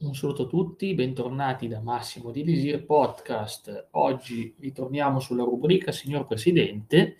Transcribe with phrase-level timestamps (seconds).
[0.00, 3.88] Un saluto a tutti, bentornati da Massimo di Lisir Podcast.
[3.92, 7.16] Oggi ritorniamo sulla rubrica Signor Presidente,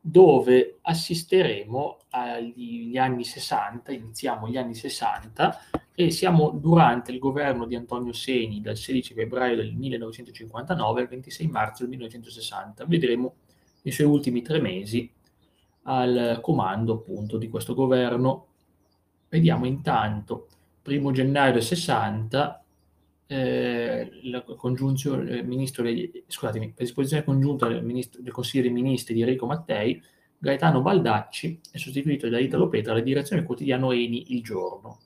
[0.00, 5.58] dove assisteremo agli anni 60, iniziamo gli anni 60
[5.92, 11.48] e siamo durante il governo di Antonio Segni dal 16 febbraio del 1959 al 26
[11.48, 12.84] marzo del 1960.
[12.84, 13.34] Vedremo
[13.82, 15.10] i suoi ultimi tre mesi
[15.82, 18.46] al comando appunto di questo governo.
[19.28, 20.46] Vediamo intanto
[20.82, 22.64] primo gennaio del 60,
[23.26, 28.72] eh, la congiunzione del ministro degli, scusatemi, per disposizione congiunta del, ministro, del Consiglio dei
[28.72, 30.02] Ministri di Enrico Mattei,
[30.36, 34.98] Gaetano Baldacci è sostituito da Italo Petra alla direzione del quotidiano Eni Il Giorno.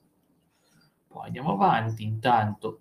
[1.09, 2.81] Poi andiamo avanti, intanto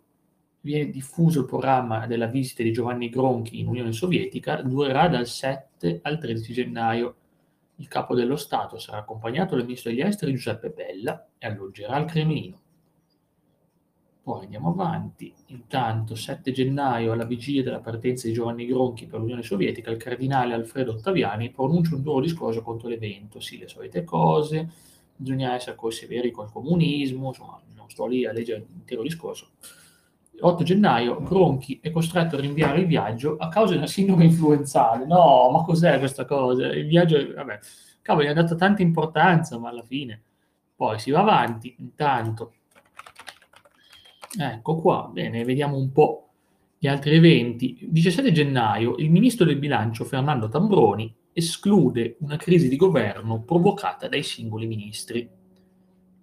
[0.61, 5.99] viene diffuso il programma della visita di Giovanni Gronchi in Unione Sovietica, durerà dal 7
[6.03, 7.15] al 13 gennaio.
[7.77, 12.05] Il capo dello Stato sarà accompagnato dal ministro degli esteri Giuseppe Bella e alloggerà al
[12.05, 12.62] Cremlino.
[14.23, 15.33] Poi andiamo avanti.
[15.47, 20.53] Intanto, 7 gennaio, alla vigilia della partenza di Giovanni Gronchi per l'Unione Sovietica, il cardinale
[20.53, 23.41] Alfredo Ottaviani pronuncia un duro discorso contro l'evento.
[23.41, 24.71] Sì, le solite cose,
[25.13, 29.49] bisogna essere poi severi col comunismo, insomma, non sto lì a leggere l'intero discorso.
[30.39, 35.05] 8 gennaio, Gronchi è costretto a rinviare il viaggio a causa della sindrome influenzale.
[35.05, 36.67] No, ma cos'è questa cosa?
[36.67, 37.59] Il viaggio, vabbè,
[38.01, 40.21] cavolo, gli ha dato tanta importanza, ma alla fine.
[40.73, 42.53] Poi si va avanti, intanto
[44.37, 46.29] Ecco qua, bene, vediamo un po'
[46.77, 47.77] gli altri eventi.
[47.81, 54.23] 17 gennaio, il ministro del bilancio Fernando Tambroni esclude una crisi di governo provocata dai
[54.23, 55.29] singoli ministri.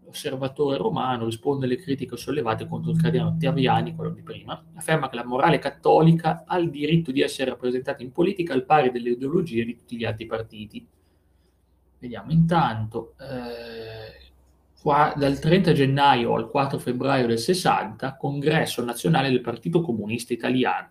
[0.04, 5.16] L'osservatore romano risponde alle critiche sollevate contro il cardinale Ottaviani, quello di prima, afferma che
[5.16, 9.64] la morale cattolica ha il diritto di essere rappresentata in politica al pari delle ideologie
[9.64, 10.86] di tutti gli altri partiti.
[12.00, 14.29] Vediamo intanto, eh,
[14.82, 20.88] dal 30 gennaio al 4 febbraio del 60, congresso nazionale del Partito Comunista Italiano.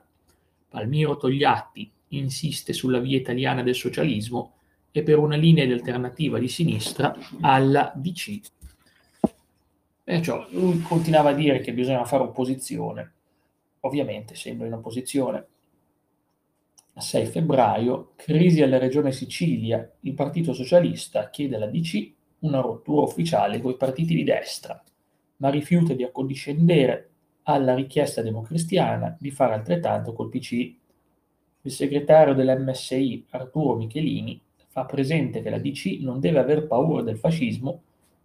[0.70, 4.54] Palmiro Togliatti insiste sulla via italiana del socialismo
[4.92, 8.40] e per una linea di alternativa di sinistra alla DC.
[10.04, 13.14] Perciò lui continuava a dire che bisogna fare opposizione,
[13.82, 15.46] ovviamente sembra in opposizione.
[16.94, 23.04] A 6 febbraio, crisi alla regione Sicilia, il Partito Socialista chiede alla DC una rottura
[23.04, 24.82] ufficiale con i partiti di destra,
[25.38, 27.10] ma rifiuta di accondiscendere
[27.44, 30.74] alla richiesta democristiana di fare altrettanto col PC.
[31.62, 37.18] Il segretario dell'MSI, Arturo Michelini, fa presente che la DC non deve aver paura del
[37.18, 37.82] fascismo,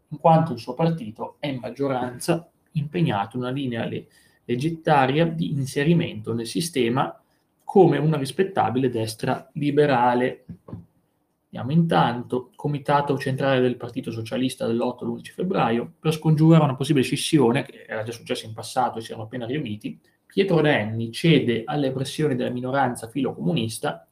[0.08, 3.88] in quanto il suo partito è in maggioranza impegnato in una linea
[4.44, 7.18] leggettaria di inserimento nel sistema
[7.62, 10.44] come una rispettabile destra liberale.
[11.56, 17.84] Andiamo intanto, Comitato Centrale del Partito Socialista dell'8-11 febbraio, per scongiurare una possibile scissione, che
[17.86, 22.34] era già successa in passato e si erano appena riuniti, Pietro Nenni cede alle pressioni
[22.34, 24.04] della minoranza filocomunista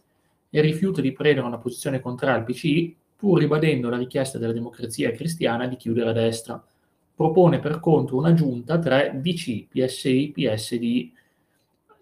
[0.51, 5.11] e rifiuta di prendere una posizione contraria al PCI, pur ribadendo la richiesta della democrazia
[5.11, 6.65] cristiana di chiudere a destra.
[7.13, 11.11] Propone per contro una giunta tra DC, PSI, PSD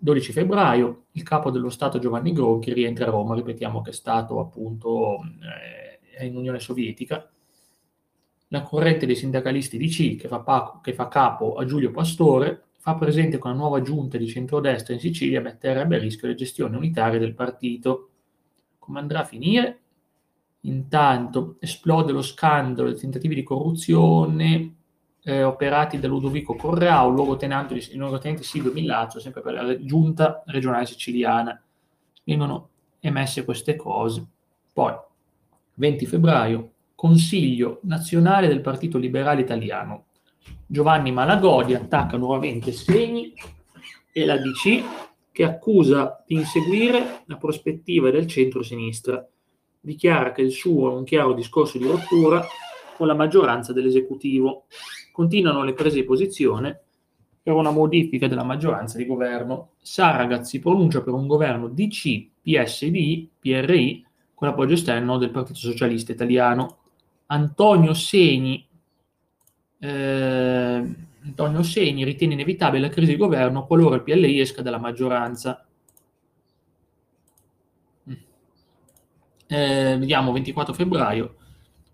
[0.03, 4.41] 12 febbraio, il capo dello Stato Giovanni Gronchi rientra a Roma, ripetiamo che è stato
[4.41, 5.19] appunto
[6.19, 7.31] eh, in Unione Sovietica.
[8.49, 12.95] La corrente dei sindacalisti DC, che fa, pa- che fa capo a Giulio Pastore, fa
[12.95, 17.19] presente che una nuova giunta di centrodestra in Sicilia metterebbe a rischio le gestioni unitarie
[17.19, 18.09] del partito.
[18.79, 19.81] Come andrà a finire?
[20.61, 24.77] Intanto esplode lo scandalo dei tentativi di corruzione
[25.23, 30.87] eh, operati da Ludovico Correa, un luogotenente, luogotenente Silvio Millazzo, sempre per la giunta regionale
[30.87, 31.61] siciliana.
[32.25, 32.69] Vengono
[33.01, 34.25] emesse queste cose.
[34.73, 34.95] Poi,
[35.75, 40.05] 20 febbraio, Consiglio nazionale del Partito Liberale Italiano.
[40.67, 43.33] Giovanni Malagodi attacca nuovamente Segni
[44.13, 44.85] e la DC
[45.33, 49.27] che accusa di inseguire la prospettiva del centro-sinistra.
[49.81, 52.45] Dichiara che il suo è un chiaro discorso di rottura
[53.01, 54.67] con la maggioranza dell'esecutivo
[55.11, 56.83] continuano le prese di posizione
[57.43, 59.71] per una modifica della maggioranza di governo.
[59.81, 66.13] Saragat si pronuncia per un governo DC, PSD, PRI con l'appoggio esterno del Partito Socialista
[66.13, 66.81] Italiano.
[67.29, 68.69] Antonio Segni,
[69.79, 75.67] eh, Antonio Segni ritiene inevitabile la crisi di governo qualora il PLI esca dalla maggioranza.
[78.11, 78.13] Mm.
[79.47, 81.37] Eh, vediamo 24 febbraio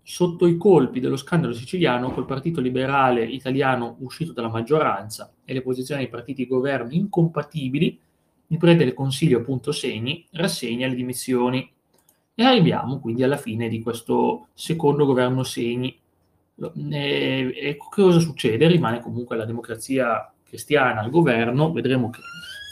[0.09, 5.63] sotto i colpi dello scandalo siciliano col partito liberale italiano uscito dalla maggioranza e le
[5.63, 7.99] posizioni dei partiti governo incompatibili,
[8.47, 11.69] il prete del Consiglio, appunto Segni, rassegna le dimissioni.
[12.37, 15.99] E arriviamo quindi alla fine di questo secondo governo Segni.
[16.93, 18.69] E, e cosa succede?
[18.69, 22.21] Rimane comunque la democrazia cristiana al governo, vedremo che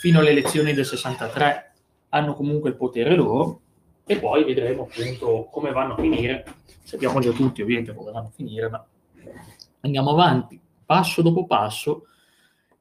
[0.01, 1.73] fino alle elezioni del 63
[2.11, 3.63] hanno comunque il potere loro,
[4.07, 6.45] e poi vedremo appunto come vanno a finire.
[6.83, 8.87] Sappiamo già tutti ovviamente come vanno a finire, ma
[9.81, 12.07] andiamo avanti, passo dopo passo,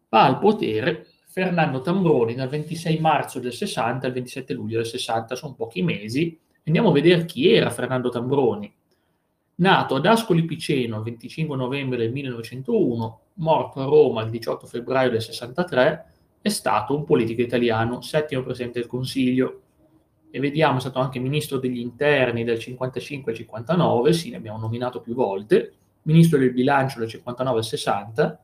[0.09, 5.35] va al potere Fernando Tambroni dal 26 marzo del 60 al 27 luglio del 60,
[5.35, 6.39] sono pochi mesi.
[6.65, 8.71] Andiamo a vedere chi era Fernando Tambroni.
[9.55, 15.09] Nato ad Ascoli Piceno il 25 novembre del 1901, morto a Roma il 18 febbraio
[15.09, 19.62] del 63, è stato un politico italiano, settimo presidente del Consiglio.
[20.35, 24.57] E vediamo, è stato anche ministro degli interni del 55 al 59, sì, ne abbiamo
[24.57, 28.39] nominato più volte, ministro del bilancio del 59 al 60,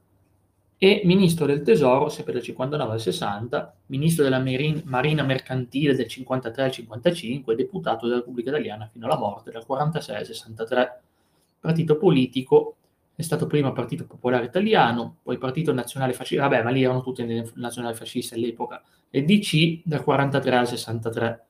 [0.78, 6.08] e ministro del tesoro sempre del 59 al 60, ministro della Marin- Marina Mercantile del
[6.08, 11.02] 53 al 55 e deputato della Repubblica Italiana fino alla morte dal 46 al 63.
[11.60, 12.76] Partito politico,
[13.16, 17.26] è stato prima Partito Popolare Italiano, poi Partito Nazionale Fascista, vabbè ma lì erano tutti
[17.56, 21.46] nazionali fascisti all'epoca, e DC dal 43 al 63,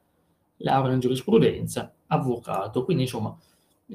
[0.59, 3.37] laurea in giurisprudenza, avvocato, quindi insomma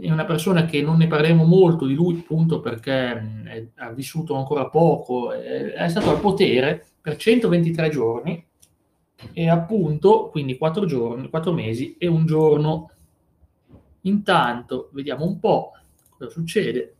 [0.01, 4.35] è una persona che non ne parleremo molto di lui appunto perché mh, ha vissuto
[4.35, 8.45] ancora poco, è, è, stato al potere per 123 giorni
[9.33, 12.91] e appunto quindi 4 giorni, 4 mesi e un giorno.
[14.03, 15.73] Intanto vediamo un po'
[16.11, 16.95] cosa succede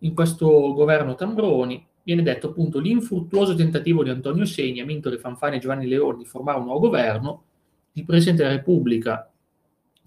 [0.00, 1.86] in questo governo Tambroni.
[2.02, 6.58] Viene detto appunto l'infruttuoso tentativo di Antonio Segni, Amintore Fanfani e Giovanni Leoni di formare
[6.58, 7.42] un nuovo governo.
[7.92, 9.30] Il Presidente della Repubblica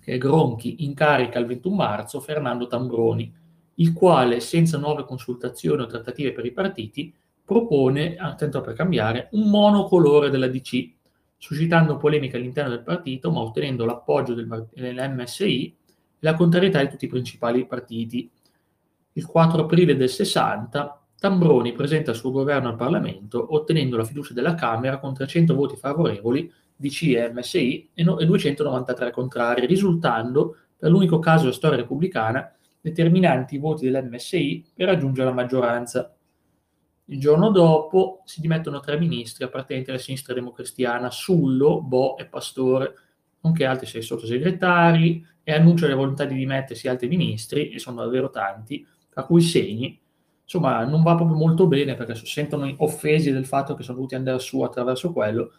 [0.01, 3.31] che è Gronchi, in carica il 21 marzo Fernando Tambroni,
[3.75, 7.13] il quale, senza nuove consultazioni o trattative per i partiti,
[7.45, 10.89] propone, attento per cambiare, un monocolore della DC,
[11.37, 15.75] suscitando polemiche all'interno del partito, ma ottenendo l'appoggio del, dell'MSI e
[16.19, 18.29] la contrarietà di tutti i principali partiti.
[19.13, 24.33] Il 4 aprile del 60 Tambroni presenta il suo governo al Parlamento, ottenendo la fiducia
[24.33, 26.51] della Camera con 300 voti favorevoli
[26.81, 32.51] DC e MSI e 293 contrari, risultando, per l'unico caso della storia repubblicana,
[32.81, 36.13] determinanti i voti dell'MSI per raggiungere la maggioranza.
[37.05, 42.93] Il giorno dopo si dimettono tre ministri appartenenti alla sinistra democristiana, Sullo, Bo e Pastore,
[43.41, 48.29] nonché altri sei sottosegretari, e annuncia la volontà di dimettersi altri ministri, e sono davvero
[48.29, 48.85] tanti,
[49.15, 49.99] a cui segni.
[50.43, 54.15] Insomma, non va proprio molto bene perché si sentono offesi del fatto che sono dovuti
[54.15, 55.51] andare su attraverso quello,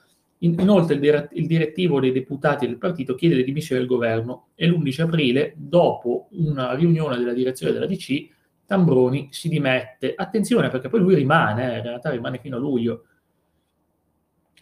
[0.45, 0.95] Inoltre
[1.33, 6.29] il direttivo dei deputati del partito chiede le dimissioni del governo e l'11 aprile, dopo
[6.33, 8.29] una riunione della direzione della DC,
[8.67, 10.15] Tambroni si dimette.
[10.17, 13.05] Attenzione perché poi lui rimane, eh, in realtà rimane fino a luglio.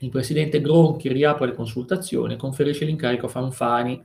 [0.01, 4.05] Il presidente Gronchi riapre le consultazioni e conferisce l'incarico a Fanfani,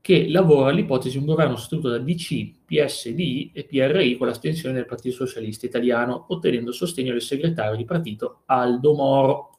[0.00, 4.86] che lavora all'ipotesi di un governo sostenuto da DC, PSD e PRI con l'astensione del
[4.86, 9.51] Partito Socialista Italiano, ottenendo sostegno del segretario di partito Aldo Moro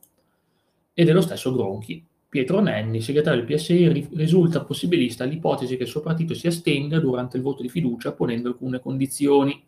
[0.94, 2.06] e dello stesso Gronchi.
[2.34, 7.38] Pietro Nenni, segretario del PSI, risulta possibilista l'ipotesi che il suo partito si astenga durante
[7.38, 9.63] il voto di fiducia ponendo alcune condizioni.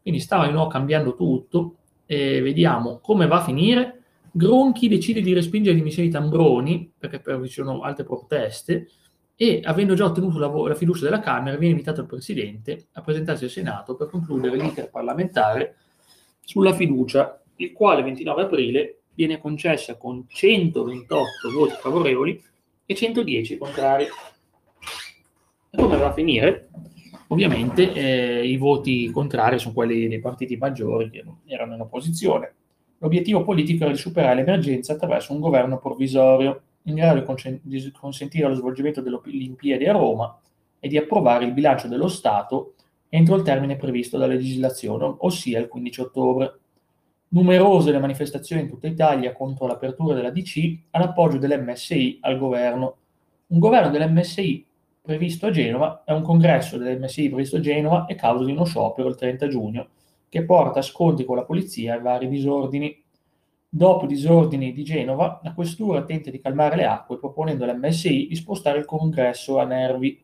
[0.00, 1.76] Quindi stava di nuovo cambiando tutto
[2.06, 4.02] e vediamo come va a finire.
[4.30, 8.88] Gronchi decide di respingere le dimissioni di Tambroni, perché ci sono altre proteste,
[9.36, 13.44] e avendo già ottenuto la, la, fiducia della Camera, viene invitato il Presidente a presentarsi
[13.44, 15.76] al Senato per concludere l'iter parlamentare
[16.40, 22.40] sulla fiducia, il quale 29 aprile viene concessa con 128 voti favorevoli
[22.86, 24.04] e 110 contrari.
[24.04, 26.68] E come va a finire?
[27.26, 32.54] Ovviamente eh, i voti contrari sono quelli dei partiti maggiori che erano in opposizione.
[32.98, 37.24] L'obiettivo politico era di superare l'emergenza attraverso un governo provvisorio in grado
[37.62, 40.40] di consentire lo svolgimento delle Olimpiadi a Roma
[40.78, 42.74] e di approvare il bilancio dello Stato
[43.08, 46.58] entro il termine previsto dalla legislazione, ossia il 15 ottobre
[47.30, 52.96] numerose le manifestazioni in tutta Italia contro l'apertura della DC all'appoggio dell'MSI al governo.
[53.48, 54.66] Un governo dell'MSI
[55.02, 59.08] previsto a Genova è un congresso dell'MSI previsto a Genova e causa di uno sciopero
[59.08, 59.88] il 30 giugno
[60.28, 63.02] che porta a scontri con la polizia e vari disordini.
[63.70, 68.34] Dopo i disordini di Genova, la questura tenta di calmare le acque proponendo all'MSI di
[68.34, 70.22] spostare il congresso a Nervi.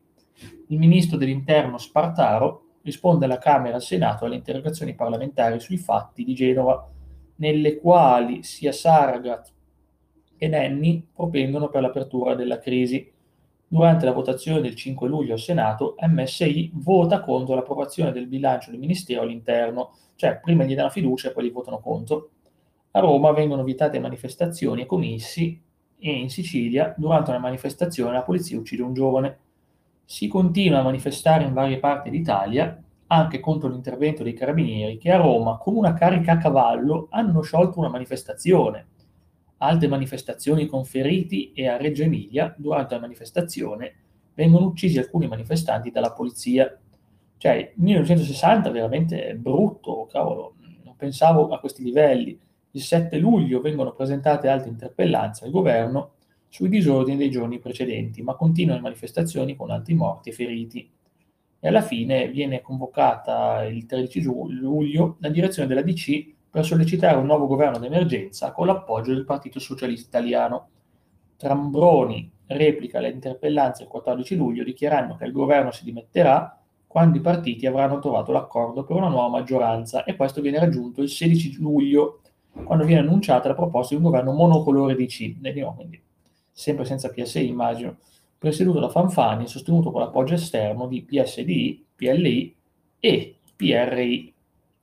[0.67, 6.23] Il ministro dell'interno Spartaro risponde alla Camera e al Senato alle interrogazioni parlamentari sui fatti
[6.23, 6.87] di Genova
[7.37, 9.51] nelle quali sia Saragat
[10.37, 13.11] che Nenni propendono per l'apertura della crisi.
[13.67, 18.79] Durante la votazione del 5 luglio al Senato, MSI vota contro l'approvazione del bilancio del
[18.79, 22.29] Ministero all'interno, cioè prima gli danno fiducia e poi li votano contro.
[22.91, 25.59] A Roma vengono vietate manifestazioni e commessi
[25.97, 29.39] e in Sicilia, durante una manifestazione, la polizia uccide un giovane.
[30.05, 35.17] Si continua a manifestare in varie parti d'Italia anche contro l'intervento dei carabinieri che a
[35.17, 38.87] Roma, con una carica a cavallo, hanno sciolto una manifestazione.
[39.57, 43.93] Altre manifestazioni con feriti e a Reggio Emilia, durante la manifestazione,
[44.35, 46.77] vengono uccisi alcuni manifestanti dalla polizia.
[47.37, 52.39] Cioè, 1960 veramente brutto, cavolo, non pensavo a questi livelli.
[52.71, 56.14] Il 7 luglio vengono presentate altre interpellanze al governo
[56.55, 60.89] sui disordini dei giorni precedenti, ma continuano le manifestazioni con altri morti e feriti
[61.59, 67.25] e alla fine viene convocata il 13 luglio la direzione della DC per sollecitare un
[67.25, 70.69] nuovo governo d'emergenza con l'appoggio del Partito Socialista Italiano.
[71.35, 76.57] Trambroni replica le interpellanze il 14 luglio dichiarando che il governo si dimetterà
[76.87, 81.09] quando i partiti avranno trovato l'accordo per una nuova maggioranza e questo viene raggiunto il
[81.09, 82.21] 16 luglio
[82.63, 85.41] quando viene annunciata la proposta di un governo monocolore DC,
[85.75, 86.01] quindi
[86.55, 87.97] sempre senza PSI immagino,
[88.37, 92.55] presieduto da Fanfani sostenuto con l'appoggio esterno di PSD, PLI
[92.97, 94.33] e PRI.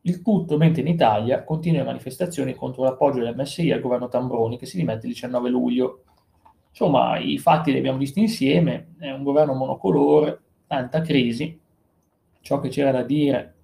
[0.02, 4.66] Il tutto mentre in Italia continua le manifestazioni contro l'appoggio dell'MSI al governo Tambroni che
[4.66, 6.02] si dimette il 19 luglio.
[6.68, 11.58] Insomma, i fatti li abbiamo visti insieme, è un governo monocolore, tanta crisi,
[12.40, 13.54] ciò che c'era da dire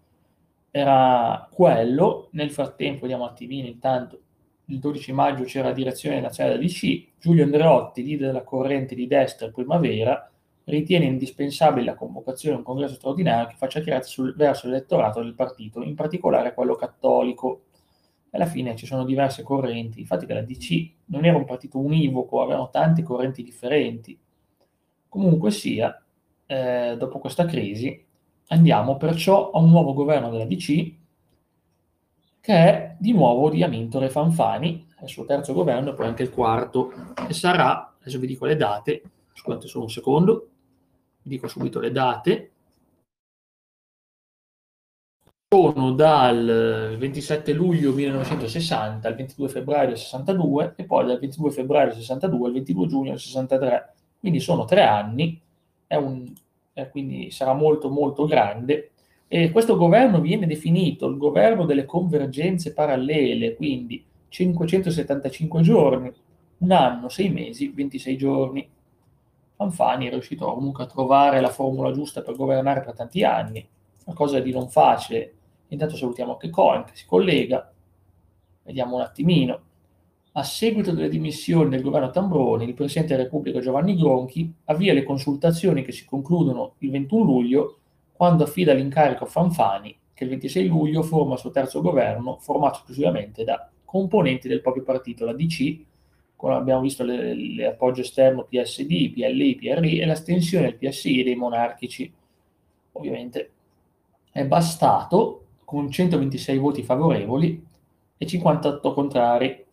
[0.70, 4.20] era quello, nel frattempo vediamo attivini intanto
[4.70, 9.06] il 12 maggio c'era la direzione nazionale della DC, Giulio Andreotti, leader della corrente di
[9.06, 10.30] destra Primavera,
[10.64, 15.82] ritiene indispensabile la convocazione di un congresso straordinario che faccia chiarezza verso l'elettorato del partito,
[15.82, 17.62] in particolare quello cattolico.
[18.30, 22.42] Alla fine ci sono diverse correnti, infatti che la DC non era un partito univoco,
[22.42, 24.18] avevano tante correnti differenti.
[25.08, 25.98] Comunque sia,
[26.44, 28.04] eh, dopo questa crisi,
[28.48, 30.97] andiamo perciò a un nuovo governo della DC
[32.48, 36.22] che è di nuovo di Amintore Fanfani, è il suo terzo governo e poi anche
[36.22, 36.90] il quarto,
[37.28, 39.02] e sarà, adesso vi dico le date,
[39.34, 40.48] scusate solo un secondo,
[41.20, 42.52] vi dico subito le date,
[45.46, 51.88] sono dal 27 luglio 1960 al 22 febbraio del 62 e poi dal 22 febbraio
[51.88, 55.38] del 62 al 22 giugno del 63, quindi sono tre anni,
[55.88, 56.32] un,
[56.72, 58.92] eh, quindi sarà molto molto grande
[59.30, 66.11] e questo governo viene definito il governo delle convergenze parallele, quindi 575 giorni,
[66.58, 68.68] un anno, sei mesi, 26 giorni.
[69.54, 73.66] Fanfani è riuscito comunque a trovare la formula giusta per governare per tanti anni,
[74.06, 75.35] una cosa di non facile.
[75.68, 77.70] Intanto salutiamo anche Cohen che si collega,
[78.62, 79.61] vediamo un attimino.
[80.32, 85.02] A seguito delle dimissioni del governo Tambroni, il Presidente della Repubblica Giovanni Gronchi avvia le
[85.02, 87.78] consultazioni che si concludono il 21 luglio
[88.18, 92.78] quando affida l'incarico a Fanfani, che il 26 luglio forma il suo terzo governo, formato
[92.78, 95.78] esclusivamente da componenti del proprio partito, la DC,
[96.34, 102.12] come abbiamo visto l'appoggio esterno PSD, PLI, PRI e l'astensione del PSI dei monarchici.
[102.90, 103.50] Ovviamente
[104.32, 107.64] è bastato con 126 voti favorevoli
[108.16, 109.64] e 58 contrari,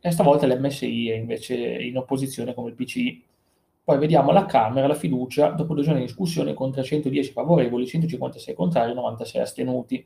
[0.00, 3.24] e stavolta l'MSI è invece in opposizione come il PCI.
[3.86, 8.52] Poi vediamo alla Camera la fiducia dopo due giorni di discussione con 310 favorevoli, 156
[8.52, 10.04] contrari e 96 astenuti.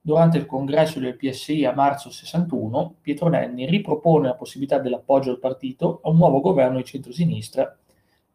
[0.00, 5.40] Durante il congresso del PSI a marzo 61, Pietro Nenni ripropone la possibilità dell'appoggio al
[5.40, 7.76] partito a un nuovo governo di centrosinistra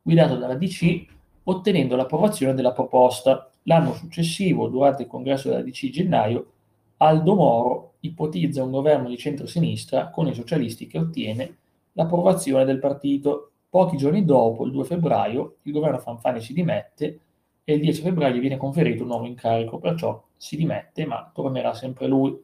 [0.01, 1.05] guidato dalla DC,
[1.43, 3.49] ottenendo l'approvazione della proposta.
[3.63, 6.51] L'anno successivo, durante il congresso della DC gennaio,
[6.97, 11.57] Aldo Moro ipotizza un governo di centrosinistra con i socialisti che ottiene
[11.93, 17.19] l'approvazione del partito Pochi giorni dopo, il 2 febbraio, il governo Fanfani si dimette
[17.63, 22.05] e il 10 febbraio viene conferito un nuovo incarico, perciò si dimette, ma tornerà sempre
[22.05, 22.39] lui.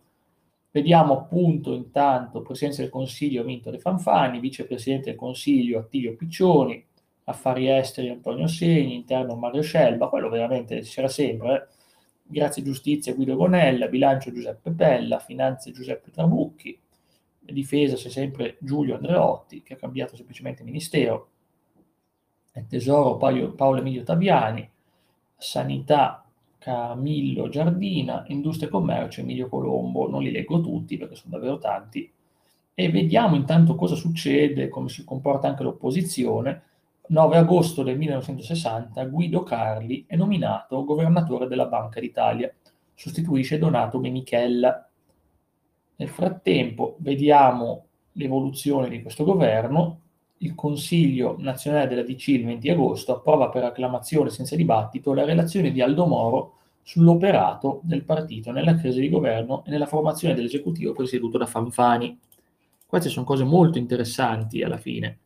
[0.71, 6.83] Vediamo appunto intanto Presidente del Consiglio Vinto De Fanfani, Vicepresidente del Consiglio Attilio Piccioni,
[7.25, 11.67] Affari Esteri Antonio Segni, Interno Mario Scelba, quello veramente c'era sempre, eh?
[12.23, 16.75] Grazie Giustizia Guido Gonella, Bilancio Giuseppe Pella, Finanze Giuseppe Trabucchi,
[17.53, 21.29] difesa c'è sempre Giulio Andreotti, che ha cambiato semplicemente ministero,
[22.51, 24.69] e tesoro Paolo Emilio Taviani,
[25.37, 26.25] sanità
[26.57, 32.11] Camillo Giardina, industria e commercio Emilio Colombo, non li leggo tutti perché sono davvero tanti,
[32.73, 36.63] e vediamo intanto cosa succede, come si comporta anche l'opposizione.
[37.09, 42.53] 9 agosto del 1960 Guido Carli è nominato governatore della Banca d'Italia,
[42.93, 44.88] sostituisce Donato Menichella,
[45.99, 49.99] nel frattempo vediamo l'evoluzione di questo governo.
[50.37, 55.71] Il Consiglio nazionale della DC il 20 agosto approva per acclamazione senza dibattito la relazione
[55.71, 56.53] di Aldo Moro
[56.83, 62.17] sull'operato del partito nella crisi di governo e nella formazione dell'esecutivo presieduto da Fanfani.
[62.85, 65.19] Queste sono cose molto interessanti alla fine,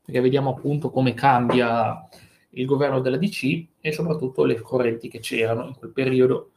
[0.00, 2.08] perché vediamo appunto come cambia
[2.50, 6.52] il governo della DC e soprattutto le correnti che c'erano in quel periodo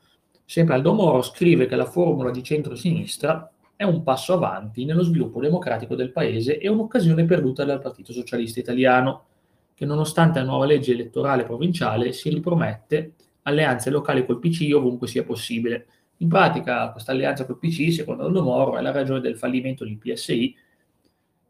[0.45, 5.41] Sempre Aldo Moro scrive che la formula di centro-sinistra è un passo avanti nello sviluppo
[5.41, 9.25] democratico del paese e un'occasione perduta dal Partito Socialista Italiano,
[9.73, 13.13] che nonostante la nuova legge elettorale provinciale si ripromette
[13.43, 15.87] alleanze locali col PC ovunque sia possibile.
[16.17, 19.97] In pratica questa alleanza col PC, secondo Aldo Moro, è la ragione del fallimento del
[19.97, 20.55] PSI.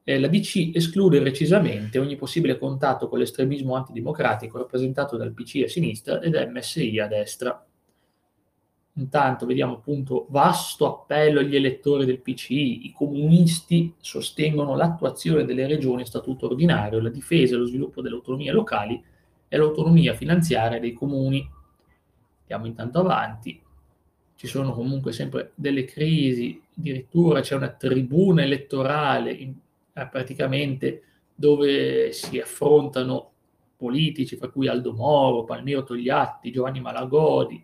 [0.06, 5.70] Eh, la DC esclude recisamente ogni possibile contatto con l'estremismo antidemocratico rappresentato dal PC a
[5.70, 7.68] sinistra e da MSI a destra.
[8.96, 16.04] Intanto vediamo appunto vasto appello agli elettori del PCI, i comunisti sostengono l'attuazione delle regioni
[16.04, 19.04] a statuto ordinario, la difesa e lo sviluppo delle autonomie locali
[19.48, 21.50] e l'autonomia finanziaria dei comuni.
[22.42, 23.60] Andiamo intanto avanti,
[24.36, 29.56] ci sono comunque sempre delle crisi, addirittura c'è una tribuna elettorale in,
[29.94, 31.02] eh, praticamente
[31.34, 33.32] dove si affrontano
[33.76, 37.64] politici, fra cui Aldo Moro, Palmiro Togliatti, Giovanni Malagodi,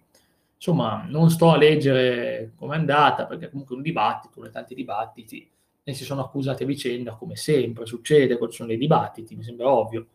[0.61, 5.49] Insomma, non sto a leggere com'è andata, perché comunque è un dibattito, nei tanti dibattiti,
[5.81, 9.43] e si sono accusati a vicenda, come sempre succede quando ci sono dei dibattiti, mi
[9.43, 10.07] sembra ovvio.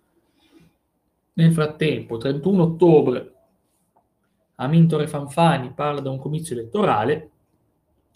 [1.33, 3.35] Nel frattempo, 31 ottobre,
[4.57, 7.31] Amintore Fanfani parla da un comizio elettorale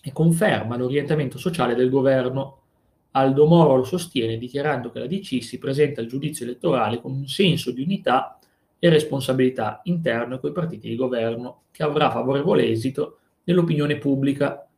[0.03, 2.57] e conferma l'orientamento sociale del governo.
[3.13, 7.27] Aldo Moro lo sostiene dichiarando che la DC si presenta al giudizio elettorale con un
[7.27, 8.39] senso di unità
[8.79, 14.69] e responsabilità interne coi partiti di governo, che avrà favorevole esito nell'opinione pubblica.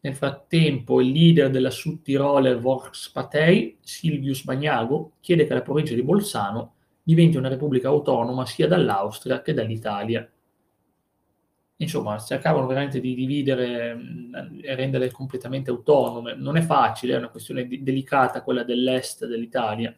[0.00, 6.74] Nel frattempo, il leader della Südtiroler Volkspartei, Silvius Magnago, chiede che la provincia di Bolzano
[7.02, 10.28] diventi una repubblica autonoma sia dall'Austria che dall'Italia.
[11.76, 13.98] Insomma, cercavano veramente di dividere
[14.62, 16.34] e rendere completamente autonome.
[16.34, 19.94] Non è facile, è una questione delicata quella dell'est dell'Italia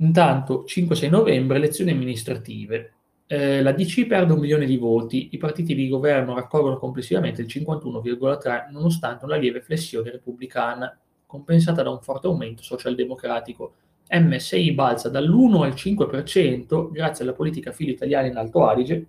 [0.00, 2.92] Intanto, 5-6 novembre, elezioni amministrative.
[3.26, 7.48] Eh, la DC perde un milione di voti, i partiti di governo raccolgono complessivamente il
[7.48, 13.74] 51,3 nonostante una lieve flessione repubblicana, compensata da un forte aumento socialdemocratico.
[14.10, 19.06] MSI balza dall'1 al 5% grazie alla politica filo italiana in Alto Adige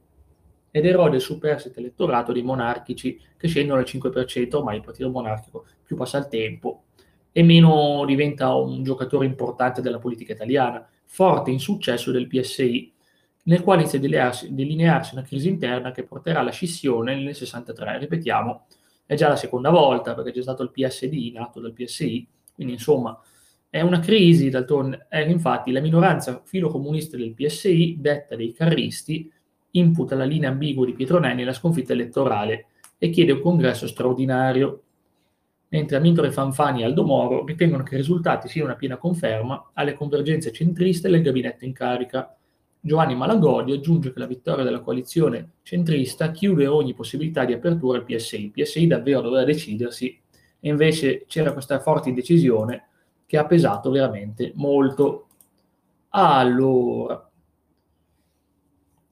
[0.69, 5.65] ed erode il superstite elettorato dei monarchici che scendono al 5%, ormai il partito monarchico
[5.83, 6.83] più passa il tempo
[7.31, 12.93] e meno diventa un giocatore importante della politica italiana, forte insuccesso del PSI,
[13.43, 17.97] nel quale inizia a delinearsi, una crisi interna che porterà alla scissione nel 63.
[17.99, 18.65] Ripetiamo,
[19.05, 23.19] è già la seconda volta perché c'è stato il PSD nato dal PSI, quindi insomma
[23.69, 29.31] è una crisi, d'altronde era infatti la minoranza filocomunista del PSI, detta dei carristi,
[29.71, 32.67] imputa la linea ambigua di Pietro Nenni la sconfitta elettorale
[32.97, 34.83] e chiede un congresso straordinario
[35.73, 39.93] mentre Amintore Fanfani e Aldo Moro ritengono che i risultati siano una piena conferma alle
[39.93, 42.35] convergenze centriste del gabinetto in carica.
[42.79, 48.03] Giovanni Malagodi aggiunge che la vittoria della coalizione centrista chiude ogni possibilità di apertura al
[48.03, 48.43] PSI.
[48.43, 50.19] Il PSI davvero doveva decidersi
[50.59, 52.87] e invece c'era questa forte indecisione
[53.25, 55.27] che ha pesato veramente molto.
[56.09, 57.31] Allora,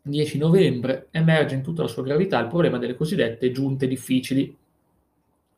[0.01, 4.57] 10 novembre emerge in tutta la sua gravità il problema delle cosiddette giunte difficili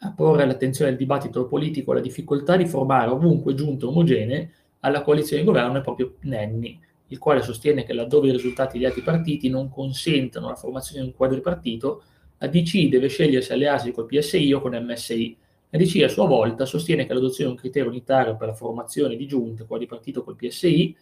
[0.04, 5.44] a porre all'attenzione del dibattito politico la difficoltà di formare ovunque giunte omogenee alla coalizione
[5.44, 9.48] di governo è proprio Nenni, il quale sostiene che laddove i risultati degli altri partiti
[9.48, 12.04] non consentano la formazione di un quadripartito,
[12.40, 15.38] la DC deve scegliere se allearsi col PSI o con MSI.
[15.70, 19.16] La DC a sua volta sostiene che l'adozione di un criterio unitario per la formazione
[19.16, 20.96] di giunte quadripartito col PSI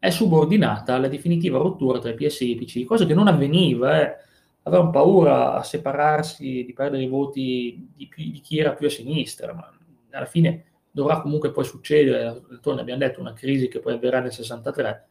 [0.00, 4.00] è subordinata alla definitiva rottura tra PSI e PC, cosa che non avveniva.
[4.00, 4.28] Eh
[4.70, 9.52] avevano paura a separarsi, di perdere i voti di, di, chi era più a sinistra,
[9.52, 9.70] ma
[10.10, 14.32] alla fine dovrà comunque poi succedere, ne abbiamo detto, una crisi che poi avverrà nel
[14.32, 15.08] 63.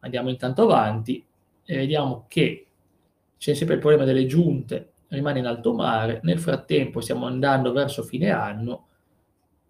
[0.00, 1.24] Andiamo intanto avanti
[1.64, 2.66] e vediamo che
[3.38, 8.02] c'è sempre il problema delle giunte, rimane in alto mare, nel frattempo stiamo andando verso
[8.02, 8.86] fine anno,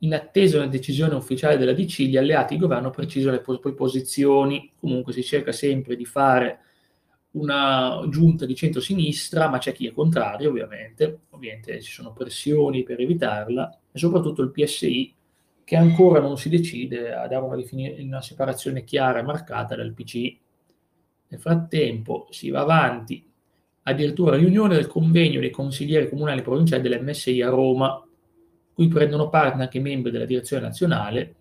[0.01, 3.61] in attesa di una decisione ufficiale della DC, gli alleati di governo precisano le pos-
[3.75, 6.61] posizioni, comunque si cerca sempre di fare
[7.37, 13.01] una giunta di centro-sinistra, ma c'è chi è contrario ovviamente, ovviamente ci sono pressioni per
[13.01, 15.15] evitarla, e soprattutto il PSI
[15.65, 19.93] che ancora non si decide a dare una, defini- una separazione chiara e marcata dal
[19.93, 20.37] PC.
[21.29, 23.29] Nel frattempo si va avanti,
[23.83, 28.01] addirittura riunione del convegno dei consiglieri comunali provinciali dell'MSI a Roma,
[28.73, 31.35] cui prendono parte anche membri della direzione nazionale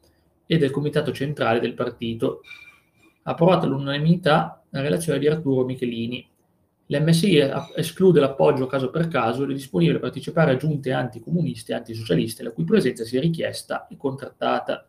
[0.46, 2.42] e del comitato centrale del partito.
[3.28, 6.28] Approvata all'unanimità la relazione di Arturo Michelini.
[6.86, 7.40] L'MSI
[7.76, 12.44] esclude l'appoggio caso per caso ed è disponibile a partecipare a giunte anticomuniste e antisocialiste,
[12.44, 14.88] la cui presenza sia richiesta e contrattata.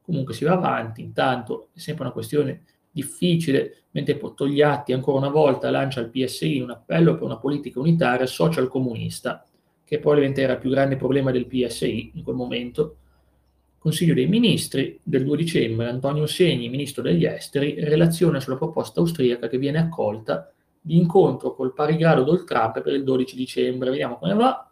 [0.00, 5.70] Comunque si va avanti, intanto è sempre una questione difficile, mentre Togliatti ancora una volta
[5.70, 9.44] lancia al PSI un appello per una politica unitaria social comunista,
[9.84, 12.96] che probabilmente era il più grande problema del PSI in quel momento.
[13.84, 19.46] Consiglio dei Ministri del 2 dicembre, Antonio Segni, Ministro degli Esteri, relazione sulla proposta austriaca
[19.46, 23.90] che viene accolta di incontro col pari grado del Trump per il 12 dicembre.
[23.90, 24.70] Vediamo come va.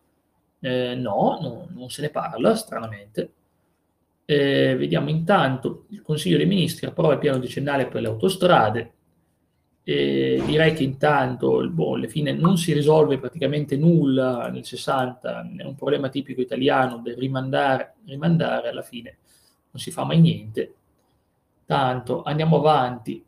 [0.61, 3.33] Eh, no, no, non se ne parla, stranamente.
[4.25, 8.93] Eh, vediamo intanto il Consiglio dei Ministri approva il piano decennale per le autostrade.
[9.85, 15.65] Eh, direi che intanto boh, alla fine non si risolve praticamente nulla nel 60, è
[15.65, 19.17] un problema tipico italiano del rimandare, rimandare alla fine
[19.73, 20.75] non si fa mai niente.
[21.65, 23.25] Tanto andiamo avanti,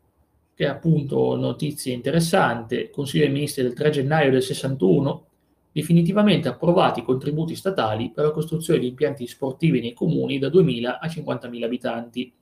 [0.53, 5.25] che è appunto notizia interessante, Consiglio dei Ministri del 3 gennaio del 61,
[5.71, 10.97] definitivamente approvati i contributi statali per la costruzione di impianti sportivi nei comuni da 2.000
[11.01, 12.33] a 50.000 abitanti.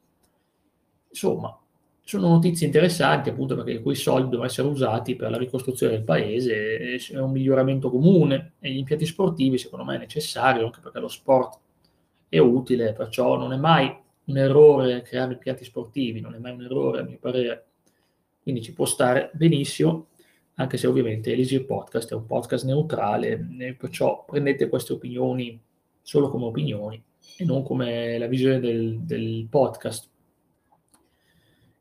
[1.09, 1.57] Insomma,
[2.05, 6.97] sono notizie interessanti appunto perché quei soldi devono essere usati per la ricostruzione del paese,
[6.97, 11.07] è un miglioramento comune e gli impianti sportivi secondo me è necessario anche perché lo
[11.07, 11.59] sport
[12.27, 16.63] è utile, perciò non è mai un errore creare impianti sportivi, non è mai un
[16.63, 17.65] errore a mio parere,
[18.41, 20.07] quindi ci può stare benissimo
[20.55, 25.59] anche se ovviamente Elisir Podcast è un podcast neutrale, perciò prendete queste opinioni
[26.01, 27.01] solo come opinioni
[27.37, 30.09] e non come la visione del, del podcast.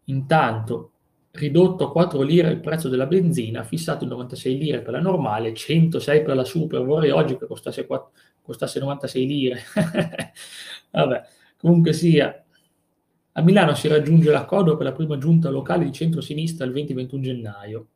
[0.04, 0.92] Intanto,
[1.32, 5.54] ridotto a 4 lire il prezzo della benzina, fissato in 96 lire per la normale,
[5.54, 8.10] 106 per la super, vorrei oggi che costasse, 4,
[8.42, 9.60] costasse 96 lire.
[10.90, 11.22] Vabbè,
[11.56, 12.44] comunque sia,
[13.32, 17.86] a Milano si raggiunge l'accordo per la prima giunta locale di centro-sinistra il 20-21 gennaio.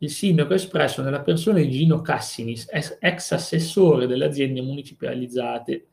[0.00, 5.88] Il sindaco ha espresso nella persona di Gino Cassinis, ex assessore delle aziende municipalizzate.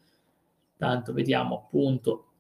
[0.78, 2.34] Tanto vediamo appunto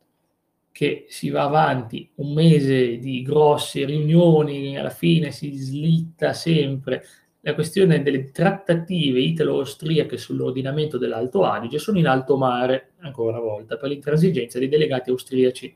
[0.75, 7.01] che si va avanti un mese di grosse riunioni, alla fine si slitta sempre.
[7.39, 13.77] La questione delle trattative italo-austriache sull'ordinamento dell'Alto Adige sono in alto mare, ancora una volta,
[13.77, 15.73] per l'intransigenza dei delegati austriaci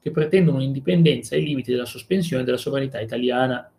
[0.00, 3.70] che pretendono indipendenza ai limiti della sospensione della sovranità italiana.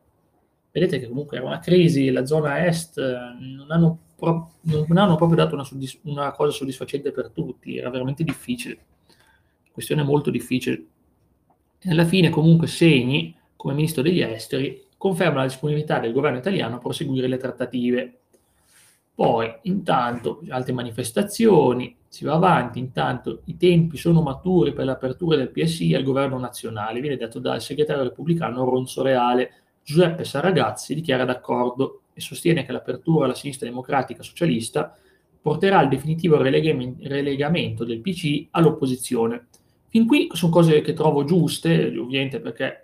[0.70, 5.16] Vedete che comunque era una crisi, la zona est eh, non hanno, pro- non hanno
[5.16, 8.78] proprio dato una, soddisf- una, cosa soddisfacente per tutti, era veramente difficile,
[9.72, 10.86] questione molto difficile.
[11.80, 16.76] E alla fine comunque Segni, come ministro degli esteri, conferma la disponibilità del governo italiano
[16.76, 18.20] a proseguire le trattative.
[19.16, 25.52] Poi, intanto, altre manifestazioni, si va avanti, intanto i tempi sono maturi per l'apertura del
[25.52, 29.52] PSI al governo nazionale, viene detto dal segretario repubblicano Ronzo Reale,
[29.84, 34.96] Giuseppe Saragazzi dichiara d'accordo e sostiene che l'apertura alla sinistra democratica socialista
[35.42, 39.48] porterà al definitivo relegamento del PC all'opposizione.
[39.90, 42.84] Fin qui sono cose che trovo giuste, ovviamente perché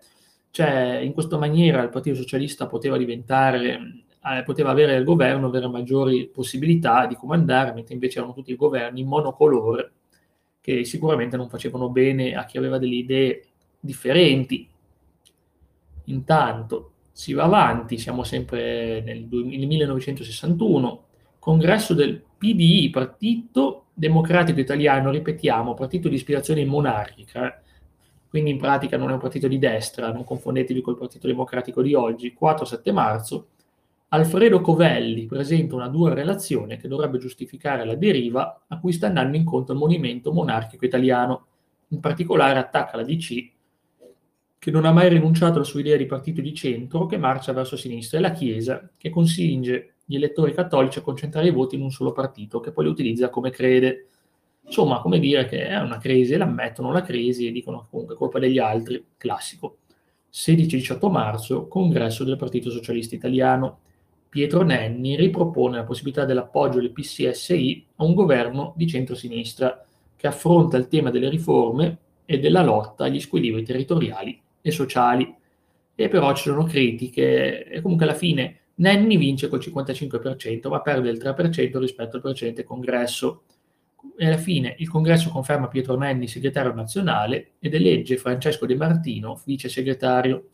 [0.55, 5.67] cioè, in questa maniera il Partito Socialista poteva diventare, eh, poteva avere il governo, avere
[5.67, 9.91] maggiori possibilità di comandare, mentre invece erano tutti i governi monocolore
[10.61, 13.45] che sicuramente non facevano bene a chi aveva delle idee
[13.79, 14.67] differenti.
[16.05, 21.03] Intanto si va avanti, siamo sempre nel, nel 1961,
[21.45, 27.61] congresso del PDI, Partito Democratico Italiano, ripetiamo, partito di ispirazione monarchica,
[28.27, 31.93] quindi in pratica non è un partito di destra, non confondetevi col Partito Democratico di
[31.93, 33.47] oggi, 4-7 marzo,
[34.07, 39.37] Alfredo Covelli presenta una dura relazione che dovrebbe giustificare la deriva a cui sta andando
[39.37, 41.45] incontro il movimento monarchico italiano.
[41.89, 43.51] In particolare attacca la DC
[44.57, 47.77] che non ha mai rinunciato alla sua idea di partito di centro che marcia verso
[47.77, 51.91] sinistra, e la Chiesa, che consinge gli elettori cattolici a concentrare i voti in un
[51.91, 54.07] solo partito, che poi li utilizza come crede.
[54.65, 58.59] Insomma, come dire che è una crisi, l'ammettono la crisi e dicono comunque colpa degli
[58.59, 59.77] altri, classico.
[60.31, 63.79] 16-18 marzo, congresso del Partito Socialista Italiano.
[64.29, 69.83] Pietro Nenni ripropone la possibilità dell'appoggio del PCSI a un governo di centrosinistra
[70.15, 75.33] che affronta il tema delle riforme e della lotta agli squilibri territoriali e sociali.
[75.95, 81.09] E però ci sono critiche e comunque alla fine Nenni vince col 55%, ma perde
[81.09, 83.43] il 3% rispetto al precedente congresso.
[84.17, 89.41] E alla fine il congresso conferma Pietro Nenni segretario nazionale ed elegge Francesco De Martino
[89.45, 90.49] vice segretario.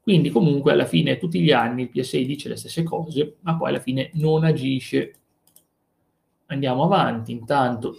[0.00, 3.68] Quindi comunque alla fine tutti gli anni il PSI dice le stesse cose, ma poi
[3.68, 5.14] alla fine non agisce.
[6.46, 7.96] Andiamo avanti, intanto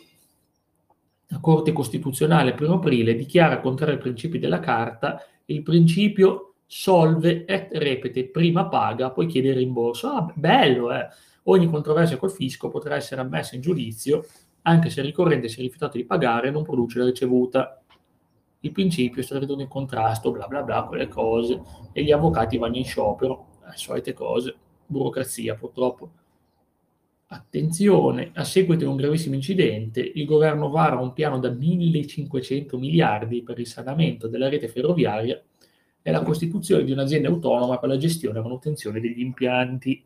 [1.28, 7.68] la Corte Costituzionale, 1 aprile, dichiara contrario ai principi della Carta il principio solve et
[7.74, 10.08] repete, prima paga, poi chiede il rimborso.
[10.08, 11.06] Ah, bello, eh!
[11.44, 14.26] Ogni controversia col fisco potrà essere ammessa in giudizio
[14.62, 17.82] anche se il ricorrente si è rifiutato di pagare e non produce la ricevuta.
[18.64, 22.58] il principio è stato ridotto in contrasto, bla bla bla, quelle cose, e gli avvocati
[22.58, 24.56] vanno in sciopero, le solite cose,
[24.86, 26.12] burocrazia purtroppo.
[27.28, 33.42] Attenzione, a seguito di un gravissimo incidente, il governo vara un piano da 1500 miliardi
[33.42, 35.42] per il risanamento della rete ferroviaria
[36.02, 40.04] e la costituzione di un'azienda autonoma per la gestione e manutenzione degli impianti.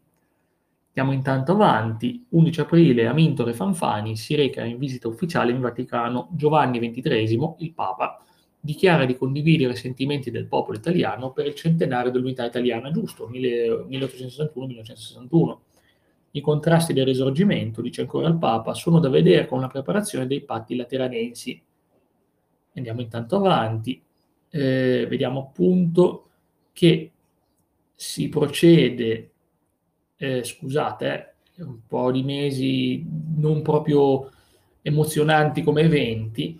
[0.88, 2.25] Andiamo intanto avanti.
[2.29, 6.29] 11 aprile Amintore Fanfani si reca in visita ufficiale in Vaticano.
[6.31, 8.21] Giovanni XXIII, il Papa,
[8.60, 15.58] dichiara di condividere i sentimenti del popolo italiano per il centenario dell'unità italiana, giusto, 1861-1961.
[16.31, 20.41] I contrasti del risorgimento, dice ancora il Papa, sono da vedere con la preparazione dei
[20.41, 21.63] patti lateranensi.
[22.73, 24.01] Andiamo intanto avanti.
[24.49, 26.29] Eh, vediamo appunto
[26.71, 27.12] che
[27.95, 29.31] si procede
[30.17, 33.05] eh, scusate, eh, un po' di mesi
[33.38, 34.31] non proprio
[34.81, 36.60] emozionanti come eventi,